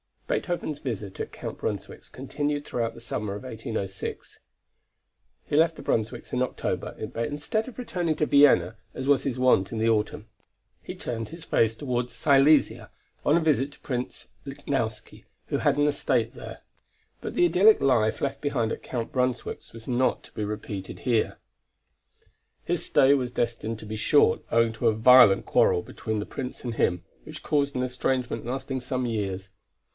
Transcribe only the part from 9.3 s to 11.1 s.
wont in the autumn, he